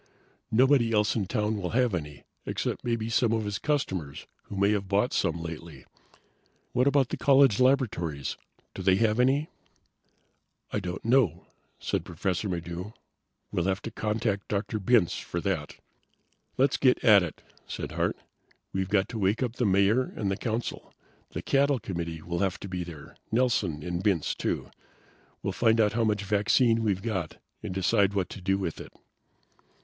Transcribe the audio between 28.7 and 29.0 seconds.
it."